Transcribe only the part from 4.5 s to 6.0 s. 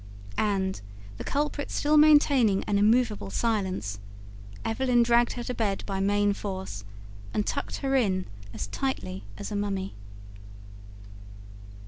Evelyn dragged her to bed by